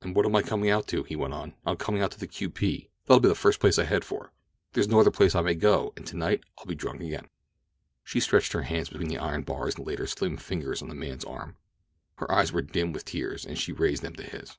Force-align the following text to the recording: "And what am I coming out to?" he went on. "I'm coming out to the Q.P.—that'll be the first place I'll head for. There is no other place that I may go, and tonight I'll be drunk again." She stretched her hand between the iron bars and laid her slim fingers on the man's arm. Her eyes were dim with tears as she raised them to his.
"And 0.00 0.16
what 0.16 0.26
am 0.26 0.34
I 0.34 0.42
coming 0.42 0.70
out 0.70 0.88
to?" 0.88 1.04
he 1.04 1.14
went 1.14 1.34
on. 1.34 1.54
"I'm 1.64 1.76
coming 1.76 2.02
out 2.02 2.10
to 2.10 2.18
the 2.18 2.26
Q.P.—that'll 2.26 3.20
be 3.20 3.28
the 3.28 3.36
first 3.36 3.60
place 3.60 3.78
I'll 3.78 3.86
head 3.86 4.04
for. 4.04 4.32
There 4.72 4.80
is 4.80 4.88
no 4.88 4.98
other 4.98 5.12
place 5.12 5.34
that 5.34 5.38
I 5.38 5.42
may 5.42 5.54
go, 5.54 5.92
and 5.96 6.04
tonight 6.04 6.42
I'll 6.58 6.64
be 6.66 6.74
drunk 6.74 7.00
again." 7.00 7.28
She 8.02 8.18
stretched 8.18 8.54
her 8.54 8.62
hand 8.62 8.90
between 8.90 9.06
the 9.06 9.18
iron 9.18 9.42
bars 9.44 9.76
and 9.76 9.86
laid 9.86 10.00
her 10.00 10.08
slim 10.08 10.36
fingers 10.36 10.82
on 10.82 10.88
the 10.88 10.96
man's 10.96 11.24
arm. 11.24 11.58
Her 12.16 12.28
eyes 12.32 12.52
were 12.52 12.62
dim 12.62 12.92
with 12.92 13.04
tears 13.04 13.46
as 13.46 13.56
she 13.56 13.70
raised 13.70 14.02
them 14.02 14.16
to 14.16 14.24
his. 14.24 14.58